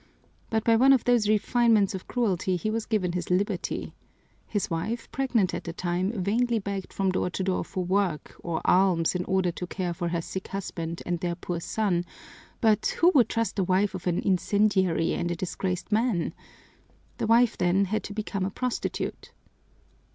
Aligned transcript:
But 0.49 0.63
by 0.63 0.75
one 0.75 0.93
of 0.93 1.03
those 1.03 1.29
refinements 1.29 1.93
of 1.93 2.07
cruelty 2.07 2.55
he 2.55 2.71
was 2.71 2.87
given 2.87 3.11
his 3.11 3.29
liberty. 3.29 3.93
His 4.47 4.67
wife, 4.67 5.07
pregnant 5.11 5.53
at 5.53 5.63
the 5.65 5.73
time, 5.73 6.11
vainly 6.23 6.57
begged 6.57 6.91
from 6.91 7.11
door 7.11 7.29
to 7.29 7.43
door 7.43 7.63
for 7.63 7.83
work 7.85 8.35
or 8.39 8.61
alms 8.65 9.13
in 9.13 9.23
order 9.25 9.51
to 9.51 9.67
care 9.67 9.93
for 9.93 10.07
her 10.07 10.19
sick 10.23 10.47
husband 10.47 11.03
and 11.05 11.19
their 11.19 11.35
poor 11.35 11.59
son, 11.59 12.03
but 12.61 12.95
who 12.99 13.11
would 13.13 13.29
trust 13.29 13.55
the 13.57 13.63
wife 13.63 13.93
of 13.93 14.07
an 14.07 14.17
incendiary 14.17 15.13
and 15.13 15.29
a 15.29 15.35
disgraced 15.35 15.91
man? 15.91 16.33
The 17.19 17.27
wife, 17.27 17.55
then, 17.55 17.85
had 17.85 18.03
to 18.05 18.13
become 18.15 18.43
a 18.43 18.49
prostitute!" 18.49 19.31